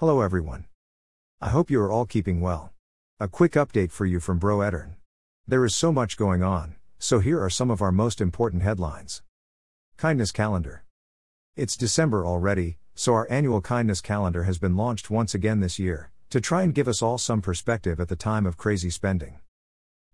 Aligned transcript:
Hello 0.00 0.22
everyone. 0.22 0.64
I 1.42 1.50
hope 1.50 1.70
you 1.70 1.78
are 1.82 1.92
all 1.92 2.06
keeping 2.06 2.40
well. 2.40 2.72
A 3.18 3.28
quick 3.28 3.52
update 3.52 3.92
for 3.92 4.06
you 4.06 4.18
from 4.18 4.38
Bro 4.38 4.62
Edern. 4.62 4.96
There 5.46 5.62
is 5.62 5.76
so 5.76 5.92
much 5.92 6.16
going 6.16 6.42
on, 6.42 6.76
so 6.98 7.18
here 7.18 7.38
are 7.38 7.50
some 7.50 7.70
of 7.70 7.82
our 7.82 7.92
most 7.92 8.18
important 8.18 8.62
headlines. 8.62 9.20
Kindness 9.98 10.32
Calendar. 10.32 10.84
It's 11.54 11.76
December 11.76 12.24
already, 12.24 12.78
so 12.94 13.12
our 13.12 13.26
annual 13.30 13.60
kindness 13.60 14.00
calendar 14.00 14.44
has 14.44 14.58
been 14.58 14.74
launched 14.74 15.10
once 15.10 15.34
again 15.34 15.60
this 15.60 15.78
year, 15.78 16.10
to 16.30 16.40
try 16.40 16.62
and 16.62 16.74
give 16.74 16.88
us 16.88 17.02
all 17.02 17.18
some 17.18 17.42
perspective 17.42 18.00
at 18.00 18.08
the 18.08 18.16
time 18.16 18.46
of 18.46 18.56
crazy 18.56 18.88
spending. 18.88 19.40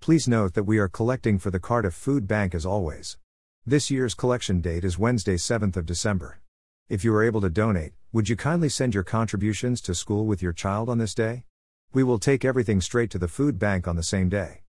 Please 0.01 0.27
note 0.27 0.55
that 0.55 0.65
we 0.65 0.79
are 0.79 0.89
collecting 0.89 1.39
for 1.39 1.53
the 1.53 1.61
Cardiff 1.61 1.95
Food 1.95 2.27
Bank 2.27 2.57
as 2.57 2.67
always. 2.67 3.19
This 3.65 3.89
year's 3.89 4.15
collection 4.15 4.61
date 4.61 4.85
is 4.85 4.99
Wednesday, 4.99 5.37
7th 5.37 5.77
of 5.77 5.87
December. 5.87 6.41
If 6.89 7.05
you 7.05 7.15
are 7.15 7.23
able 7.23 7.41
to 7.41 7.51
donate, 7.51 7.93
would 8.17 8.31
you 8.31 8.35
kindly 8.35 8.71
send 8.71 8.95
your 8.95 9.03
contributions 9.03 9.79
to 9.83 9.95
school 9.95 10.25
with 10.25 10.41
your 10.41 10.55
child 10.55 10.89
on 10.89 10.97
this 10.97 11.15
day? 11.15 11.45
We 11.93 12.03
will 12.03 12.19
take 12.19 12.47
everything 12.47 12.81
straight 12.81 13.11
to 13.11 13.19
the 13.19 13.29
food 13.29 13.59
bank 13.59 13.87
on 13.87 13.97
the 13.97 14.03
same 14.03 14.31
day. 14.31 14.63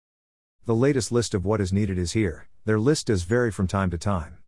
The 0.64 0.74
latest 0.74 1.12
list 1.12 1.34
of 1.34 1.44
what 1.44 1.60
is 1.60 1.70
needed 1.70 1.98
is 1.98 2.12
here, 2.12 2.48
their 2.64 2.80
list 2.80 3.08
does 3.08 3.24
vary 3.24 3.52
from 3.52 3.66
time 3.66 3.90
to 3.90 3.98
time. 3.98 4.38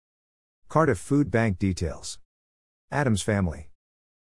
Cardiff 0.71 0.97
Food 0.97 1.31
Bank 1.31 1.59
details. 1.59 2.19
Addams 2.91 3.21
Family. 3.21 3.69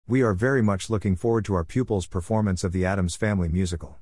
We 0.07 0.21
are 0.21 0.35
very 0.35 0.61
much 0.61 0.91
looking 0.91 1.15
forward 1.15 1.43
to 1.45 1.55
our 1.55 1.63
pupils' 1.63 2.05
performance 2.05 2.63
of 2.63 2.71
the 2.71 2.85
Addams 2.85 3.15
Family 3.15 3.49
musical. 3.49 3.97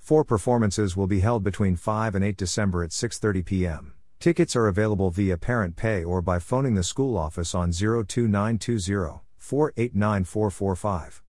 Four 0.00 0.24
performances 0.24 0.96
will 0.96 1.06
be 1.06 1.20
held 1.20 1.44
between 1.44 1.76
5 1.76 2.16
and 2.16 2.24
8 2.24 2.36
December 2.36 2.82
at 2.82 2.90
6:30 2.90 3.44
p.m. 3.44 3.94
Tickets 4.18 4.56
are 4.56 4.66
available 4.66 5.10
via 5.10 5.36
Parent 5.36 5.76
Pay 5.76 6.02
or 6.02 6.20
by 6.20 6.40
phoning 6.40 6.74
the 6.74 6.82
school 6.82 7.16
office 7.16 7.54
on 7.54 7.70
02920 7.70 9.25
489445. 9.46 11.22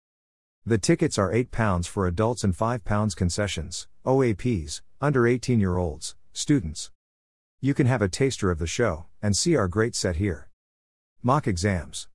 The 0.65 0.77
tickets 0.79 1.19
are 1.19 1.31
£8 1.31 1.87
for 1.87 2.07
adults 2.07 2.43
and 2.43 2.57
£5 2.57 3.15
concessions, 3.15 3.87
OAPs, 4.05 4.81
under 4.99 5.27
18 5.27 5.59
year 5.59 5.77
olds, 5.77 6.15
students. 6.33 6.89
You 7.61 7.75
can 7.75 7.85
have 7.85 8.01
a 8.01 8.09
taster 8.09 8.49
of 8.49 8.57
the 8.57 8.65
show 8.65 9.05
and 9.21 9.37
see 9.37 9.55
our 9.55 9.67
great 9.67 9.95
set 9.95 10.15
here. 10.15 10.49
Mock 11.21 11.47
exams. 11.47 12.07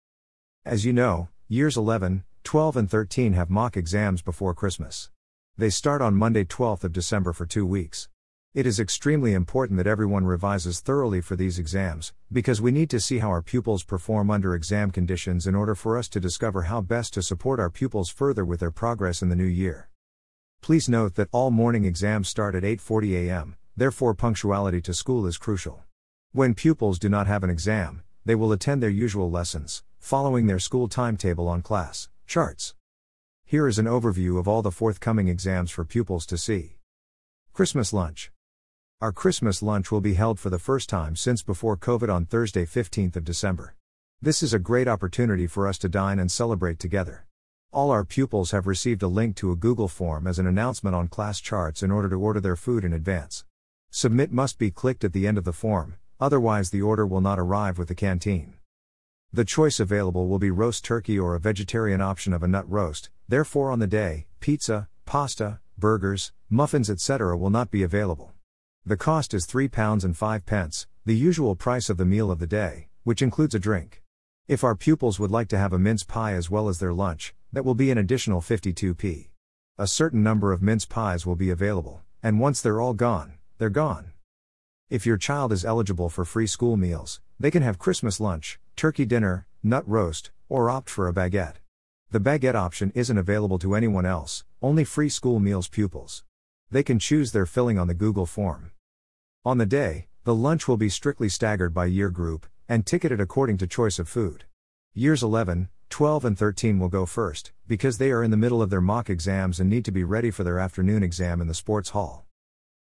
As 0.65 0.85
you 0.85 0.93
know, 0.93 1.29
years 1.49 1.77
11, 1.77 2.25
12, 2.43 2.77
and 2.77 2.91
13 2.91 3.35
have 3.35 3.49
mock 3.49 3.77
exams 3.77 4.23
before 4.23 4.55
Christmas. 4.55 5.09
They 5.57 5.71
start 5.71 6.03
on 6.03 6.17
Monday, 6.17 6.45
12th 6.45 6.83
of 6.83 6.93
December 6.93 7.33
for 7.33 7.47
two 7.47 7.65
weeks. 7.65 8.09
It 8.55 8.67
is 8.67 8.79
extremely 8.79 9.33
important 9.33 9.79
that 9.79 9.87
everyone 9.87 10.27
revises 10.27 10.81
thoroughly 10.81 11.23
for 11.23 11.37
these 11.37 11.59
exams, 11.59 12.13
because 12.31 12.61
we 12.61 12.71
need 12.71 12.91
to 12.91 13.01
see 13.01 13.21
how 13.21 13.31
our 13.31 13.41
pupils 13.41 13.83
perform 13.83 14.31
under 14.31 14.55
exam 14.55 14.91
conditions 14.91 15.47
in 15.47 15.55
order 15.55 15.75
for 15.75 15.97
us 15.97 16.07
to 16.11 16.21
discover 16.21 16.65
how 16.65 16.83
best 16.83 17.15
to 17.15 17.23
support 17.23 17.59
our 17.59 17.71
pupils 17.71 18.11
further 18.11 18.45
with 18.45 18.61
their 18.61 18.71
progress 18.71 19.23
in 19.23 19.31
the 19.31 19.37
new 19.37 19.47
year. 19.47 19.89
Please 20.61 20.87
note 20.87 21.15
that 21.15 21.31
all 21.33 21.51
morning 21.51 21.87
exams 21.87 22.29
start 22.29 22.55
at 22.55 22.63
8:40 22.63 23.27
a.m., 23.27 23.57
therefore 23.75 24.13
punctuality 24.13 24.83
to 24.83 24.93
school 24.93 25.27
is 25.27 25.39
crucial. 25.39 25.85
When 26.33 26.53
pupils 26.53 26.99
do 26.99 27.09
not 27.09 27.27
have 27.27 27.43
an 27.43 27.49
exam, 27.49 28.03
they 28.27 28.35
will 28.35 28.53
attend 28.53 28.83
their 28.83 28.91
usual 28.91 29.31
lessons, 29.31 29.83
following 29.99 30.47
their 30.47 30.59
school 30.59 30.89
timetable 30.89 31.49
on 31.49 31.63
class 31.63 32.11
charts. 32.27 32.75
Here 33.47 33.67
is 33.67 33.79
an 33.79 33.87
overview 33.87 34.39
of 34.39 34.47
all 34.47 34.61
the 34.61 34.71
forthcoming 34.71 35.29
exams 35.29 35.71
for 35.71 35.87
pupils 35.87 36.27
to 36.27 36.37
see. 36.37 36.77
Christmas 37.55 37.95
lunch. 37.95 38.31
Our 39.03 39.11
Christmas 39.11 39.65
lunch 39.65 39.91
will 39.91 40.01
be 40.01 40.15
held 40.15 40.39
for 40.39 40.49
the 40.49 40.61
first 40.61 40.89
time 40.89 41.17
since 41.17 41.43
before 41.43 41.77
COVID 41.77 42.09
on 42.09 42.25
Thursday, 42.25 42.65
15th 42.65 43.17
of 43.17 43.25
December. 43.25 43.75
This 44.21 44.45
is 44.45 44.55
a 44.55 44.61
great 44.61 44.87
opportunity 44.87 45.49
for 45.49 45.67
us 45.67 45.77
to 45.79 45.89
dine 45.89 46.21
and 46.21 46.31
celebrate 46.31 46.79
together. 46.79 47.27
All 47.73 47.91
our 47.91 48.05
pupils 48.05 48.53
have 48.53 48.69
received 48.69 49.03
a 49.03 49.09
link 49.09 49.35
to 49.39 49.51
a 49.51 49.57
Google 49.57 49.89
form 49.89 50.29
as 50.29 50.39
an 50.39 50.47
announcement 50.47 50.95
on 50.95 51.09
class 51.09 51.41
charts 51.41 51.83
in 51.83 51.91
order 51.91 52.09
to 52.11 52.15
order 52.15 52.39
their 52.39 52.55
food 52.55 52.85
in 52.85 52.93
advance. 52.93 53.45
Submit 53.91 54.31
must 54.31 54.57
be 54.57 54.71
clicked 54.71 55.03
at 55.03 55.13
the 55.13 55.27
end 55.27 55.37
of 55.37 55.43
the 55.43 55.53
form, 55.53 55.97
otherwise, 56.21 56.71
the 56.71 56.83
order 56.83 57.05
will 57.05 57.21
not 57.21 57.41
arrive 57.41 57.79
with 57.79 57.89
the 57.89 57.97
canteen. 57.97 58.55
The 59.33 59.45
choice 59.45 59.81
available 59.81 60.29
will 60.29 60.39
be 60.39 60.53
roast 60.53 60.85
turkey 60.85 61.19
or 61.19 61.35
a 61.35 61.41
vegetarian 61.41 62.01
option 62.01 62.33
of 62.33 62.45
a 62.45 62.47
nut 62.47 62.71
roast, 62.71 63.11
therefore, 63.27 63.73
on 63.73 63.81
the 63.81 63.89
day, 63.89 64.27
pizza, 64.39 64.87
pasta, 65.07 65.59
burgers, 65.77 66.31
muffins, 66.49 66.89
etc. 66.89 67.37
will 67.37 67.51
not 67.51 67.73
be 67.73 67.83
available. 67.83 68.32
The 68.85 68.97
cost 68.97 69.33
is 69.33 69.47
£3 69.47 70.03
and 70.03 70.17
5 70.17 70.45
pence, 70.45 70.89
the 71.05 71.15
usual 71.15 71.55
price 71.55 71.89
of 71.89 71.99
the 71.99 72.05
meal 72.05 72.33
of 72.33 72.41
the 72.41 72.49
day, 72.49 72.89
which 73.05 73.23
includes 73.23 73.55
a 73.55 73.61
drink. 73.61 74.03
If 74.49 74.65
our 74.65 74.75
pupils 74.75 75.21
would 75.21 75.31
like 75.31 75.47
to 75.51 75.59
have 75.59 75.73
a 75.73 75.79
mince 75.79 76.03
pie 76.03 76.33
as 76.33 76.51
well 76.51 76.69
as 76.69 76.81
their 76.81 76.93
lunch, 76.93 77.33
that 77.53 77.65
will 77.65 77.77
be 77.77 77.93
an 77.93 77.99
additional 77.99 78.41
52p. 78.41 79.29
A 79.79 79.87
certain 79.87 80.25
number 80.25 80.51
of 80.51 80.63
mince 80.63 80.85
pies 80.85 81.25
will 81.25 81.37
be 81.37 81.49
available, 81.49 82.03
and 82.25 82.41
once 82.41 82.61
they're 82.61 82.81
all 82.81 82.93
gone, 82.93 83.35
they're 83.59 83.71
gone. 83.71 84.15
If 84.91 85.07
your 85.07 85.17
child 85.17 85.53
is 85.53 85.65
eligible 85.65 86.09
for 86.09 86.25
free 86.25 86.49
school 86.49 86.77
meals, 86.77 87.21
they 87.39 87.53
can 87.53 87.63
have 87.63 87.79
Christmas 87.79 88.19
lunch, 88.19 88.59
turkey 88.75 89.05
dinner, 89.05 89.47
nut 89.63 89.85
roast, 89.87 90.33
or 90.49 90.69
opt 90.69 90.91
for 90.91 91.07
a 91.07 91.15
baguette. 91.15 91.61
The 92.11 92.19
baguette 92.19 92.57
option 92.57 92.91
isn't 92.97 93.17
available 93.17 93.61
to 93.61 93.77
anyone 93.77 94.07
else, 94.07 94.43
only 94.61 94.83
free 94.83 95.09
school 95.09 95.39
meals 95.39 95.69
pupils. 95.69 96.25
They 96.73 96.83
can 96.83 96.99
choose 96.99 97.33
their 97.33 97.45
filling 97.45 97.79
on 97.79 97.87
the 97.87 97.93
Google 97.93 98.25
form. 98.25 98.71
On 99.45 99.59
the 99.59 99.67
day, 99.67 100.07
the 100.25 100.35
lunch 100.35 100.67
will 100.67 100.79
be 100.79 100.89
strictly 100.89 101.29
staggered 101.29 101.75
by 101.75 101.85
year 101.85 102.09
group 102.09 102.47
and 102.67 102.87
ticketed 102.87 103.21
according 103.21 103.59
to 103.59 103.67
choice 103.67 103.99
of 103.99 104.09
food. 104.09 104.45
Years 104.95 105.23
11, 105.23 105.69
12, 105.91 106.25
and 106.25 106.39
13 106.39 106.79
will 106.79 106.89
go 106.89 107.05
first, 107.05 107.53
because 107.69 107.99
they 107.99 108.11
are 108.11 108.25
in 108.25 108.31
the 108.31 108.39
middle 108.39 108.63
of 108.63 108.71
their 108.71 108.81
mock 108.81 109.11
exams 109.11 109.61
and 109.61 109.69
need 109.69 109.85
to 109.85 109.93
be 109.93 110.03
ready 110.03 110.31
for 110.31 110.45
their 110.45 110.59
afternoon 110.59 111.03
exam 111.03 111.43
in 111.43 111.47
the 111.47 111.53
sports 111.53 111.91
hall. 111.91 112.25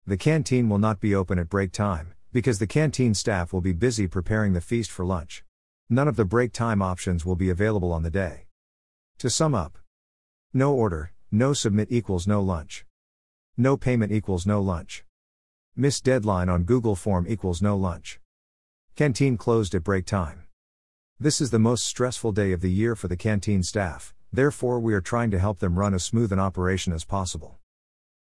The 0.06 0.18
canteen 0.18 0.68
will 0.68 0.78
not 0.78 1.00
be 1.00 1.14
open 1.14 1.38
at 1.38 1.48
break 1.48 1.72
time, 1.72 2.12
because 2.34 2.58
the 2.58 2.66
canteen 2.66 3.14
staff 3.14 3.50
will 3.50 3.62
be 3.62 3.72
busy 3.72 4.06
preparing 4.06 4.52
the 4.52 4.60
feast 4.60 4.91
for 4.91 5.06
lunch. 5.06 5.42
None 5.88 6.06
of 6.06 6.16
the 6.16 6.26
break 6.26 6.52
time 6.52 6.82
options 6.82 7.24
will 7.24 7.34
be 7.34 7.48
available 7.48 7.94
on 7.94 8.02
the 8.02 8.10
day. 8.10 8.44
To 9.20 9.30
sum 9.30 9.54
up, 9.54 9.78
no 10.52 10.74
order, 10.74 11.12
no 11.32 11.54
submit 11.54 11.88
equals 11.91 12.26
no 12.26 12.42
lunch. 12.42 12.84
No 13.60 13.76
payment 13.76 14.10
equals 14.10 14.47
no 14.47 14.59
lunch. 14.62 15.04
Miss 15.76 16.00
deadline 16.00 16.48
on 16.48 16.65
Google 16.65 16.97
Form 16.97 17.26
equals 17.28 17.60
no 17.60 17.76
lunch. 17.76 18.19
Canteen 18.97 19.37
closed 19.37 19.75
at 19.75 19.84
break 19.84 20.06
time. 20.06 20.44
This 21.19 21.43
is 21.43 21.50
the 21.50 21.59
most 21.59 21.84
stressful 21.84 22.32
day 22.32 22.53
of 22.53 22.62
the 22.62 22.71
year 22.71 22.97
for 22.97 23.06
the 23.06 23.19
canteen 23.19 23.62
staff, 23.62 24.15
therefore, 24.32 24.81
we 24.81 24.94
are 24.94 25.03
trying 25.03 25.31
to 25.32 25.38
help 25.38 25.59
them 25.59 25.78
run 25.78 25.93
as 25.93 26.03
smooth 26.03 26.32
an 26.32 26.38
operation 26.38 26.94
as 26.94 27.04
possible. 27.04 27.59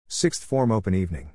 Sixth 0.10 0.44
Form 0.44 0.74
Open 0.74 0.94
Evening. 0.94 1.32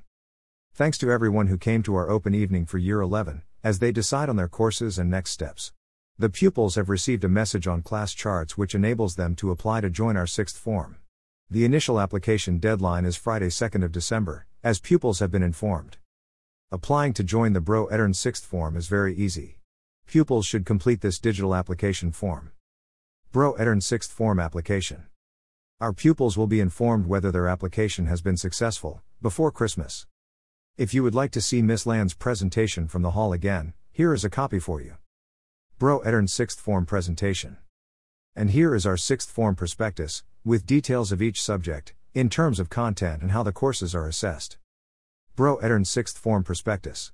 Thanks 0.71 0.99
to 0.99 1.09
everyone 1.09 1.47
who 1.47 1.57
came 1.57 1.81
to 1.81 1.95
our 1.95 2.07
open 2.07 2.35
evening 2.35 2.67
for 2.67 2.77
Year 2.77 3.01
11, 3.01 3.41
as 3.63 3.79
they 3.79 3.91
decide 3.91 4.29
on 4.29 4.35
their 4.35 4.47
courses 4.47 4.99
and 4.99 5.09
next 5.09 5.31
steps. 5.31 5.73
The 6.19 6.29
pupils 6.29 6.75
have 6.75 6.89
received 6.89 7.23
a 7.23 7.27
message 7.27 7.65
on 7.65 7.81
class 7.81 8.13
charts 8.13 8.55
which 8.55 8.75
enables 8.75 9.15
them 9.15 9.33
to 9.37 9.49
apply 9.49 9.81
to 9.81 9.89
join 9.89 10.15
our 10.15 10.27
sixth 10.27 10.59
form. 10.59 10.97
The 11.51 11.63
initial 11.63 11.99
application 11.99 12.57
deadline 12.57 13.05
is 13.05 13.15
Friday 13.15 13.49
2nd 13.49 13.85
of 13.85 13.91
December, 13.91 14.47
as 14.63 14.79
pupils 14.79 15.19
have 15.19 15.29
been 15.29 15.43
informed. 15.43 15.97
Applying 16.71 17.13
to 17.13 17.23
join 17.23 17.53
the 17.53 17.61
Bro 17.61 17.85
Edern 17.85 18.13
6th 18.13 18.43
form 18.43 18.75
is 18.75 18.87
very 18.87 19.15
easy. 19.15 19.59
Pupils 20.07 20.47
should 20.47 20.65
complete 20.65 21.01
this 21.01 21.19
digital 21.19 21.53
application 21.53 22.11
form. 22.11 22.51
Bro 23.31 23.53
Edern 23.53 23.77
6th 23.77 24.09
form 24.09 24.39
application. 24.39 25.05
Our 25.79 25.93
pupils 25.93 26.35
will 26.35 26.47
be 26.47 26.59
informed 26.59 27.05
whether 27.05 27.31
their 27.31 27.47
application 27.47 28.07
has 28.07 28.23
been 28.23 28.37
successful 28.37 29.03
before 29.21 29.51
Christmas. 29.51 30.07
If 30.77 30.95
you 30.95 31.03
would 31.03 31.13
like 31.13 31.31
to 31.33 31.41
see 31.41 31.61
Miss 31.61 31.85
Land's 31.85 32.15
presentation 32.15 32.87
from 32.87 33.03
the 33.03 33.11
hall 33.11 33.33
again, 33.33 33.75
here 33.91 34.15
is 34.15 34.25
a 34.25 34.31
copy 34.31 34.57
for 34.57 34.81
you. 34.81 34.95
Bro 35.77 35.99
Edern 35.99 36.25
6th 36.25 36.57
form 36.57 36.87
presentation. 36.87 37.57
And 38.35 38.49
here 38.49 38.73
is 38.73 38.87
our 38.87 38.95
6th 38.95 39.27
form 39.27 39.55
prospectus, 39.55 40.23
with 40.45 40.67
details 40.67 41.11
of 41.11 41.23
each 41.23 41.41
subject, 41.41 41.95
in 42.13 42.29
terms 42.29 42.59
of 42.59 42.69
content 42.69 43.23
and 43.23 43.31
how 43.31 43.41
the 43.41 43.51
courses 43.51 43.95
are 43.95 44.07
assessed. 44.07 44.57
Bro 45.35 45.57
Edern 45.57 45.83
6th 45.83 46.17
Form 46.17 46.43
Prospectus. 46.43 47.11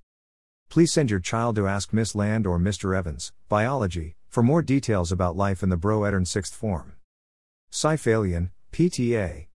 Please 0.70 0.92
send 0.92 1.10
your 1.10 1.22
child 1.22 1.56
to 1.56 1.68
ask 1.68 1.94
Miss 1.94 2.14
Land 2.14 2.46
or 2.46 2.60
Mr. 2.60 2.96
Evans, 2.96 3.32
Biology, 3.48 4.16
for 4.28 4.44
more 4.44 4.62
details 4.62 5.14
about 5.14 5.38
life 5.38 5.64
in 5.64 5.70
the 5.70 5.78
Bro 5.78 6.04
Edern 6.04 6.26
6th 6.26 6.54
Form. 6.54 6.94
Cyfeillion, 7.72 8.52
PTA. 8.74 9.48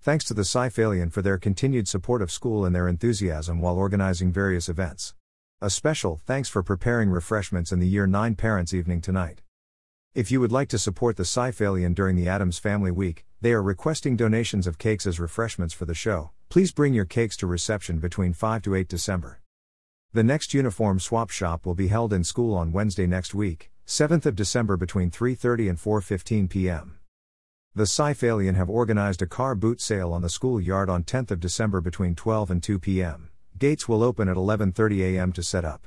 Thanks 0.00 0.24
to 0.24 0.34
the 0.34 0.42
Cyfeillion 0.42 1.12
for 1.12 1.20
their 1.20 1.36
continued 1.36 1.88
support 1.88 2.22
of 2.22 2.32
school 2.32 2.64
and 2.64 2.74
their 2.74 2.88
enthusiasm 2.88 3.60
while 3.60 3.76
organizing 3.76 4.32
various 4.32 4.70
events. 4.70 5.14
A 5.60 5.68
special 5.68 6.22
thanks 6.24 6.48
for 6.48 6.62
preparing 6.62 7.10
refreshments 7.10 7.72
in 7.72 7.78
the 7.78 7.86
Year 7.86 8.06
9 8.06 8.34
Parents' 8.36 8.72
Evening 8.72 9.02
tonight. 9.02 9.41
If 10.14 10.30
you 10.30 10.40
would 10.40 10.52
like 10.52 10.68
to 10.68 10.78
support 10.78 11.16
the 11.16 11.22
Cyfeillion 11.22 11.94
during 11.94 12.16
the 12.16 12.28
Addams 12.28 12.58
Family 12.58 12.90
Week, 12.90 13.24
they 13.40 13.54
are 13.54 13.62
requesting 13.62 14.14
donations 14.14 14.66
of 14.66 14.76
cakes 14.76 15.06
as 15.06 15.18
refreshments 15.18 15.72
for 15.72 15.86
the 15.86 15.94
show. 15.94 16.32
Please 16.50 16.70
bring 16.70 16.92
your 16.92 17.06
cakes 17.06 17.34
to 17.38 17.46
reception 17.46 17.98
between 17.98 18.34
5 18.34 18.60
to 18.60 18.74
8 18.74 18.88
December. 18.88 19.40
The 20.12 20.22
next 20.22 20.52
uniform 20.52 21.00
swap 21.00 21.30
shop 21.30 21.64
will 21.64 21.74
be 21.74 21.88
held 21.88 22.12
in 22.12 22.24
school 22.24 22.54
on 22.54 22.72
Wednesday 22.72 23.06
next 23.06 23.34
week, 23.34 23.70
7th 23.86 24.26
of 24.26 24.36
December 24.36 24.76
between 24.76 25.10
3:30 25.10 25.70
and 25.70 25.78
4:15 25.78 26.50
p.m. 26.50 26.98
The 27.74 27.84
Cyfeillion 27.84 28.54
have 28.54 28.68
organized 28.68 29.22
a 29.22 29.26
car 29.26 29.54
boot 29.54 29.80
sale 29.80 30.12
on 30.12 30.20
the 30.20 30.28
school 30.28 30.60
yard 30.60 30.90
on 30.90 31.04
10th 31.04 31.30
of 31.30 31.40
December 31.40 31.80
between 31.80 32.14
12 32.14 32.50
and 32.50 32.62
2 32.62 32.78
p.m. 32.78 33.30
Gates 33.58 33.88
will 33.88 34.02
open 34.02 34.28
at 34.28 34.36
11:30 34.36 35.14
a.m. 35.14 35.32
to 35.32 35.42
set 35.42 35.64
up. 35.64 35.86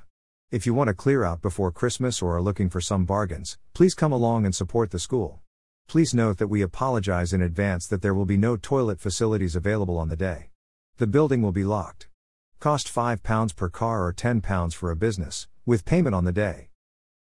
If 0.52 0.68
you 0.68 0.76
want 0.76 0.90
to 0.90 0.94
clear 0.94 1.24
out 1.24 1.42
before 1.42 1.72
Christmas 1.72 2.22
or 2.22 2.36
are 2.36 2.42
looking 2.42 2.70
for 2.70 2.80
some 2.80 3.04
bargains, 3.04 3.58
please 3.74 3.96
come 3.96 4.12
along 4.12 4.46
and 4.46 4.54
support 4.54 4.92
the 4.92 5.00
school. 5.00 5.42
Please 5.88 6.14
note 6.14 6.38
that 6.38 6.50
we 6.50 6.62
apologize 6.62 7.34
in 7.34 7.42
advance 7.42 7.88
that 7.88 8.04
there 8.04 8.14
will 8.14 8.28
be 8.28 8.38
no 8.38 8.56
toilet 8.56 9.00
facilities 9.00 9.56
available 9.56 9.98
on 9.98 10.10
the 10.10 10.16
day. 10.16 10.52
The 10.98 11.08
building 11.08 11.42
will 11.42 11.52
be 11.52 11.64
locked. 11.64 12.10
Cost 12.60 12.94
£5 12.94 13.56
per 13.56 13.70
car 13.70 14.06
or 14.06 14.14
£10 14.14 14.74
for 14.76 14.92
a 14.92 14.96
business, 14.96 15.48
with 15.66 15.84
payment 15.84 16.14
on 16.14 16.26
the 16.26 16.32
day. 16.32 16.70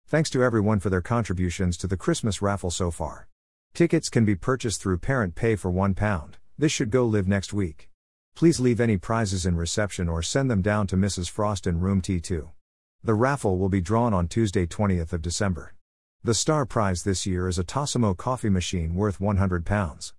Thanks 0.08 0.30
to 0.30 0.42
everyone 0.42 0.80
for 0.80 0.90
their 0.90 1.02
contributions 1.02 1.75
to 1.78 1.88
the 1.88 1.98
Christmas 1.98 2.42
raffle 2.42 2.72
so 2.72 2.92
far. 2.92 3.28
Tickets 3.74 4.10
can 4.10 4.24
be 4.24 4.36
purchased 4.36 4.81
through 4.81 5.00
Parent 5.00 5.36
Pay 5.36 5.58
for 5.58 5.69
£1. 5.69 6.34
This 6.58 6.72
should 6.72 6.92
go 6.92 7.06
live 7.06 7.28
next 7.28 7.52
week. 7.52 7.90
Please 8.36 8.62
leave 8.62 8.80
any 8.80 8.96
prizes 8.96 9.46
in 9.46 9.58
reception 9.58 10.08
or 10.08 10.22
send 10.22 10.50
them 10.50 10.62
down 10.62 10.88
to 10.88 10.96
Mrs. 10.96 11.30
Frost 11.30 11.68
in 11.68 11.81
room 11.81 12.02
T2. 12.02 12.50
The 13.03 13.15
raffle 13.15 13.57
will 13.57 13.69
be 13.69 13.81
drawn 13.81 14.13
on 14.13 14.27
Tuesday, 14.27 14.68
20th 14.68 15.12
of 15.12 15.24
December. 15.24 15.74
The 16.24 16.36
star 16.36 16.68
prize 16.68 17.01
this 17.01 17.25
year 17.25 17.48
is 17.48 17.57
a 17.57 17.63
Tassimo 17.63 18.15
coffee 18.15 18.50
machine 18.50 18.94
worth 18.94 19.18
£100. 19.18 20.13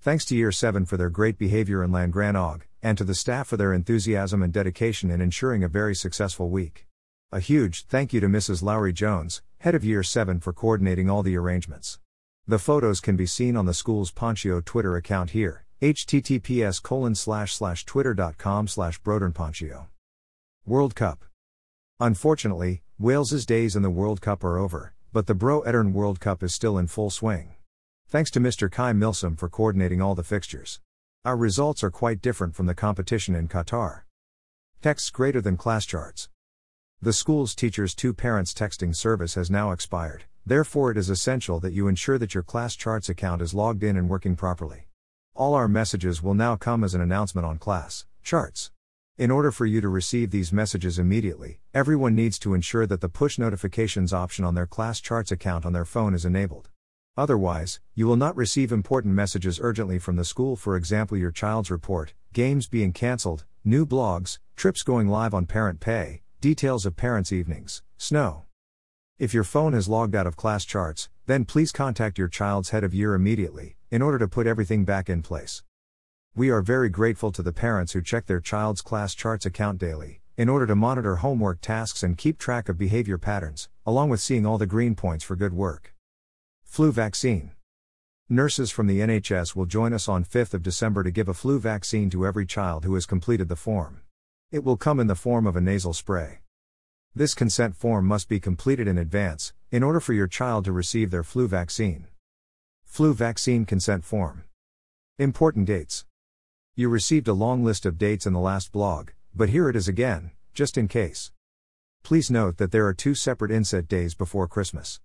Thanks 0.00 0.24
to 0.24 0.34
Year 0.34 0.50
7 0.50 0.84
for 0.84 0.96
their 0.96 1.10
great 1.10 1.38
behavior 1.38 1.84
in 1.84 1.92
Llangrannog, 1.92 2.62
and 2.82 2.98
to 2.98 3.04
the 3.04 3.14
staff 3.14 3.46
for 3.46 3.56
their 3.56 3.72
enthusiasm 3.72 4.42
and 4.42 4.52
dedication 4.52 5.12
in 5.12 5.20
ensuring 5.20 5.62
a 5.62 5.68
very 5.68 5.94
successful 5.94 6.50
week. 6.50 6.88
A 7.34 7.40
huge 7.40 7.86
thank 7.86 8.12
you 8.12 8.20
to 8.20 8.28
Mrs. 8.28 8.62
Lowri 8.62 8.92
Jones, 8.92 9.40
head 9.60 9.74
of 9.74 9.82
Year 9.82 10.02
7, 10.02 10.38
for 10.40 10.52
coordinating 10.52 11.08
all 11.08 11.22
the 11.22 11.34
arrangements. 11.34 11.98
The 12.46 12.58
photos 12.58 13.00
can 13.00 13.16
be 13.16 13.24
seen 13.24 13.56
on 13.56 13.64
the 13.64 13.72
school's 13.72 14.12
Ponchio 14.12 14.62
Twitter 14.62 14.96
account 14.96 15.30
here, 15.30 15.64
https 15.80 16.82
colon 16.82 17.14
slash 17.14 17.54
slash 17.54 17.86
twitter.com 17.86 18.68
slash 18.68 19.00
brodenponchio. 19.00 19.86
World 20.66 20.94
Cup. 20.94 21.24
Unfortunately, 21.98 22.82
Wales's 22.98 23.46
days 23.46 23.76
in 23.76 23.80
the 23.80 23.88
World 23.88 24.20
Cup 24.20 24.44
are 24.44 24.58
over, 24.58 24.92
but 25.10 25.26
the 25.26 25.34
Bro 25.34 25.62
Edern 25.62 25.94
World 25.94 26.20
Cup 26.20 26.42
is 26.42 26.52
still 26.52 26.76
in 26.76 26.86
full 26.86 27.08
swing. 27.08 27.54
Thanks 28.08 28.30
to 28.32 28.40
Mr. 28.40 28.70
Kai 28.70 28.92
Milsom 28.92 29.36
for 29.36 29.48
coordinating 29.48 30.02
all 30.02 30.14
the 30.14 30.22
fixtures. 30.22 30.80
Our 31.24 31.38
results 31.38 31.82
are 31.82 31.90
quite 31.90 32.20
different 32.20 32.54
from 32.54 32.66
the 32.66 32.74
competition 32.74 33.34
in 33.34 33.48
Qatar. 33.48 34.02
Texts 34.82 35.08
greater 35.08 35.40
than 35.40 35.56
class 35.56 35.86
charts. 35.86 36.28
The 37.04 37.12
school's 37.12 37.56
teachers 37.56 37.96
to 37.96 38.14
parents 38.14 38.54
texting 38.54 38.94
service 38.94 39.34
has 39.34 39.50
now 39.50 39.72
expired, 39.72 40.22
therefore, 40.46 40.92
it 40.92 40.96
is 40.96 41.10
essential 41.10 41.58
that 41.58 41.72
you 41.72 41.88
ensure 41.88 42.16
that 42.16 42.32
your 42.32 42.44
class 42.44 42.76
charts 42.76 43.08
account 43.08 43.42
is 43.42 43.52
logged 43.52 43.82
in 43.82 43.96
and 43.96 44.08
working 44.08 44.36
properly. 44.36 44.86
All 45.34 45.54
our 45.54 45.66
messages 45.66 46.22
will 46.22 46.34
now 46.34 46.54
come 46.54 46.84
as 46.84 46.94
an 46.94 47.00
announcement 47.00 47.44
on 47.44 47.58
class 47.58 48.06
charts. 48.22 48.70
In 49.18 49.32
order 49.32 49.50
for 49.50 49.66
you 49.66 49.80
to 49.80 49.88
receive 49.88 50.30
these 50.30 50.52
messages 50.52 50.96
immediately, 50.96 51.58
everyone 51.74 52.14
needs 52.14 52.38
to 52.38 52.54
ensure 52.54 52.86
that 52.86 53.00
the 53.00 53.08
push 53.08 53.36
notifications 53.36 54.12
option 54.12 54.44
on 54.44 54.54
their 54.54 54.68
class 54.68 55.00
charts 55.00 55.32
account 55.32 55.66
on 55.66 55.72
their 55.72 55.84
phone 55.84 56.14
is 56.14 56.24
enabled. 56.24 56.68
Otherwise, 57.16 57.80
you 57.96 58.06
will 58.06 58.14
not 58.14 58.36
receive 58.36 58.70
important 58.70 59.12
messages 59.12 59.58
urgently 59.60 59.98
from 59.98 60.14
the 60.14 60.24
school, 60.24 60.54
for 60.54 60.76
example, 60.76 61.18
your 61.18 61.32
child's 61.32 61.68
report, 61.68 62.14
games 62.32 62.68
being 62.68 62.92
cancelled, 62.92 63.44
new 63.64 63.84
blogs, 63.84 64.38
trips 64.54 64.84
going 64.84 65.08
live 65.08 65.34
on 65.34 65.46
parent 65.46 65.80
pay, 65.80 66.21
details 66.42 66.84
of 66.84 66.96
parents' 66.96 67.30
evenings, 67.30 67.84
snow. 67.96 68.46
If 69.16 69.32
your 69.32 69.44
phone 69.44 69.74
has 69.74 69.86
logged 69.86 70.16
out 70.16 70.26
of 70.26 70.36
class 70.36 70.64
charts, 70.64 71.08
then 71.26 71.44
please 71.44 71.70
contact 71.70 72.18
your 72.18 72.26
child's 72.26 72.70
head 72.70 72.82
of 72.82 72.92
year 72.92 73.14
immediately, 73.14 73.76
in 73.92 74.02
order 74.02 74.18
to 74.18 74.26
put 74.26 74.48
everything 74.48 74.84
back 74.84 75.08
in 75.08 75.22
place. 75.22 75.62
We 76.34 76.50
are 76.50 76.60
very 76.60 76.88
grateful 76.88 77.30
to 77.30 77.42
the 77.42 77.52
parents 77.52 77.92
who 77.92 78.02
check 78.02 78.26
their 78.26 78.40
child's 78.40 78.82
class 78.82 79.14
charts 79.14 79.46
account 79.46 79.78
daily, 79.78 80.20
in 80.36 80.48
order 80.48 80.66
to 80.66 80.74
monitor 80.74 81.14
homework 81.14 81.60
tasks 81.60 82.02
and 82.02 82.18
keep 82.18 82.38
track 82.38 82.68
of 82.68 82.76
behavior 82.76 83.18
patterns, 83.18 83.68
along 83.86 84.08
with 84.08 84.18
seeing 84.18 84.44
all 84.44 84.58
the 84.58 84.66
green 84.66 84.96
points 84.96 85.22
for 85.22 85.36
good 85.36 85.52
work. 85.52 85.94
Flu 86.64 86.90
vaccine. 86.90 87.52
Nurses 88.28 88.72
from 88.72 88.88
the 88.88 88.98
NHS 88.98 89.54
will 89.54 89.66
join 89.66 89.92
us 89.92 90.08
on 90.08 90.24
5th 90.24 90.54
of 90.54 90.64
December 90.64 91.04
to 91.04 91.12
give 91.12 91.28
a 91.28 91.34
flu 91.34 91.60
vaccine 91.60 92.10
to 92.10 92.26
every 92.26 92.46
child 92.46 92.84
who 92.84 92.94
has 92.94 93.06
completed 93.06 93.48
the 93.48 93.54
form. 93.54 94.00
It 94.52 94.64
will 94.64 94.76
come 94.76 95.00
in 95.00 95.06
the 95.06 95.14
form 95.14 95.46
of 95.46 95.56
a 95.56 95.62
nasal 95.62 95.94
spray. 95.94 96.40
This 97.14 97.32
consent 97.32 97.74
form 97.74 98.04
must 98.04 98.28
be 98.28 98.38
completed 98.38 98.86
in 98.86 98.98
advance, 98.98 99.54
in 99.70 99.82
order 99.82 99.98
for 99.98 100.12
your 100.12 100.26
child 100.26 100.66
to 100.66 100.72
receive 100.72 101.10
their 101.10 101.22
flu 101.22 101.48
vaccine. 101.48 102.08
Flu 102.84 103.14
vaccine 103.14 103.64
consent 103.64 104.04
form. 104.04 104.44
Important 105.18 105.64
dates. 105.64 106.04
You 106.74 106.90
received 106.90 107.28
a 107.28 107.32
long 107.32 107.64
list 107.64 107.86
of 107.86 107.96
dates 107.96 108.26
in 108.26 108.34
the 108.34 108.40
last 108.40 108.72
blog, 108.72 109.12
but 109.34 109.48
here 109.48 109.70
it 109.70 109.76
is 109.76 109.88
again, 109.88 110.32
just 110.52 110.76
in 110.76 110.86
case. 110.86 111.32
Please 112.02 112.30
note 112.30 112.58
that 112.58 112.72
there 112.72 112.86
are 112.86 112.92
two 112.92 113.14
separate 113.14 113.50
inset 113.50 113.88
days 113.88 114.14
before 114.14 114.46
Christmas. 114.46 115.00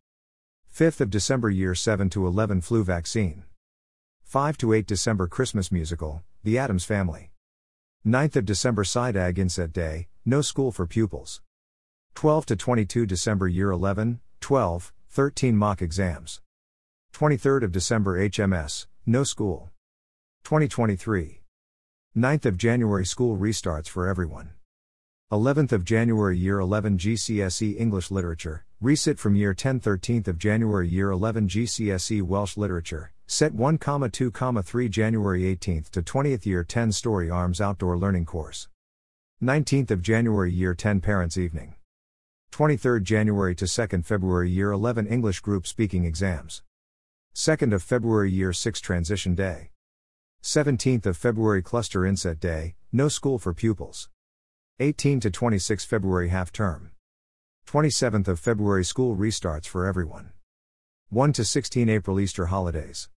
5th 0.70 1.00
of 1.00 1.10
December 1.10 1.50
year 1.50 1.74
7 1.74 2.10
to 2.10 2.28
11 2.28 2.60
flu 2.60 2.84
vaccine. 2.84 3.46
5 4.24 4.58
to 4.58 4.74
8 4.74 4.86
December 4.86 5.30
Christmas 5.30 5.72
musical, 5.72 6.22
The 6.44 6.58
Addams 6.58 6.84
Family. 6.84 7.32
9th 8.06 8.36
of 8.38 8.46
December 8.46 8.84
SIDAG 8.84 9.38
Inset 9.38 9.74
Day, 9.74 10.08
no 10.26 10.42
school 10.42 10.72
for 10.72 10.86
pupils. 10.86 11.42
12 12.16 12.46
to 12.46 12.56
22 12.56 13.06
December 13.06 13.48
year 13.48 13.72
11, 13.72 14.20
12, 14.40 14.94
13 15.10 15.58
mock 15.58 15.82
exams. 15.82 16.42
23rd 17.14 17.64
of 17.64 17.72
December 17.72 18.20
HMS, 18.30 18.86
no 19.06 19.24
school. 19.24 19.72
2023. 20.44 21.42
9th 22.16 22.46
of 22.46 22.58
January 22.58 23.06
school 23.06 23.38
restarts 23.38 23.88
for 23.88 24.08
everyone. 24.08 24.52
11th 25.30 25.74
of 25.74 25.84
January 25.84 26.38
Year 26.38 26.62
11 26.62 26.98
GCSE 26.98 27.78
English 27.78 28.12
Literature, 28.12 28.64
resit 28.82 29.18
from 29.18 29.36
Year 29.36 29.54
10 29.54 29.82
13th 29.82 30.30
of 30.30 30.38
January 30.38 30.88
Year 30.88 31.12
11 31.12 31.50
GCSE 31.50 32.22
Welsh 32.22 32.56
Literature, 32.56 33.12
set 33.26 33.54
1, 33.54 33.78
2, 33.78 34.32
3 34.32 34.88
January 34.88 35.42
18th 35.42 35.90
to 35.90 36.02
20th 36.02 36.46
Year 36.46 36.64
10 36.64 36.94
Storey 36.94 37.30
Arms 37.30 37.60
Outdoor 37.60 37.98
Learning 37.98 38.24
Course. 38.24 38.70
19th 39.44 39.92
of 39.92 40.02
January 40.02 40.54
Year 40.54 40.74
10 40.74 41.02
Parents 41.02 41.38
Evening. 41.38 41.76
23rd 42.54 43.04
January 43.04 43.54
to 43.54 43.66
2nd 43.66 44.06
February 44.06 44.50
Year 44.50 44.72
11 44.72 45.08
English 45.08 45.42
Group 45.42 45.68
Speaking 45.68 46.06
Exams. 46.06 46.64
2nd 47.36 47.74
of 47.74 47.84
February 47.84 48.32
Year 48.32 48.54
6 48.54 48.80
Transition 48.80 49.36
Day. 49.36 49.72
17th 50.42 51.06
of 51.06 51.18
February 51.18 51.62
Cluster 51.62 52.06
Inset 52.06 52.40
Day, 52.40 52.76
no 52.94 53.10
school 53.10 53.38
for 53.38 53.54
pupils. 53.54 54.08
18 54.80 55.20
to 55.22 55.32
26 55.32 55.86
February 55.86 56.30
half 56.30 56.52
term. 56.52 56.92
27th 57.66 58.28
of 58.28 58.40
February 58.40 58.86
school 58.86 59.16
restarts 59.16 59.66
for 59.66 59.88
everyone. 59.88 60.34
1 61.10 61.34
to 61.34 61.44
16 61.44 61.90
April 61.90 62.20
Easter 62.20 62.46
holidays. 62.46 63.10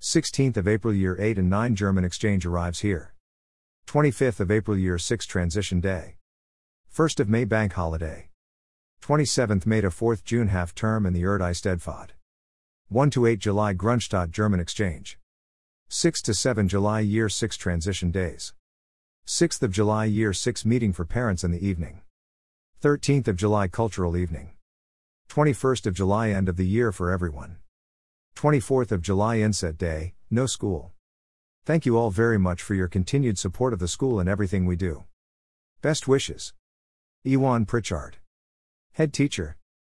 16th 0.00 0.56
of 0.56 0.66
April 0.66 0.94
year 0.94 1.14
8 1.20 1.36
and 1.36 1.50
9 1.50 1.74
German 1.74 2.02
exchange 2.02 2.46
arrives 2.46 2.80
here. 2.80 3.12
25th 3.86 4.40
of 4.40 4.50
April 4.50 4.78
year 4.78 4.96
6 4.96 5.26
transition 5.26 5.82
day. 5.82 6.16
1st 6.90 7.20
of 7.20 7.28
May 7.28 7.44
bank 7.44 7.74
holiday. 7.74 8.30
27th 9.02 9.66
May 9.66 9.82
to 9.82 9.90
4th 9.90 10.24
June 10.24 10.48
half 10.48 10.74
term 10.74 11.04
in 11.04 11.12
the 11.12 11.24
Urdd 11.24 11.40
Eisteddfod. 11.42 12.12
1 12.88 13.10
to 13.10 13.26
8 13.26 13.38
July 13.38 13.74
Grunstadt 13.74 14.30
German 14.30 14.60
exchange. 14.60 15.18
6 15.90 16.22
to 16.22 16.32
7 16.32 16.68
July 16.68 17.00
year 17.00 17.28
6 17.28 17.54
transition 17.58 18.10
days. 18.10 18.54
6th 19.26 19.60
of 19.64 19.72
July 19.72 20.04
Year 20.04 20.32
6 20.32 20.64
meeting 20.64 20.92
for 20.92 21.04
parents 21.04 21.42
in 21.42 21.50
the 21.50 21.66
evening. 21.66 22.00
13th 22.80 23.26
of 23.26 23.34
July 23.34 23.66
Cultural 23.66 24.16
evening. 24.16 24.50
21st 25.28 25.86
of 25.86 25.94
July 25.94 26.30
End 26.30 26.48
of 26.48 26.56
the 26.56 26.64
year 26.64 26.92
for 26.92 27.10
everyone. 27.10 27.56
24th 28.36 28.92
of 28.92 29.02
July 29.02 29.38
Inset 29.38 29.76
Day, 29.76 30.14
no 30.30 30.46
school. 30.46 30.92
Thank 31.64 31.84
you 31.84 31.98
all 31.98 32.10
very 32.10 32.38
much 32.38 32.62
for 32.62 32.74
your 32.76 32.86
continued 32.86 33.36
support 33.36 33.72
of 33.72 33.80
the 33.80 33.88
school 33.88 34.20
and 34.20 34.28
everything 34.28 34.64
we 34.64 34.76
do. 34.76 35.06
Best 35.82 36.06
wishes. 36.06 36.54
Iwan 37.26 37.66
Pritchard. 37.66 38.18
Head 38.92 39.12
Teacher, 39.12 39.56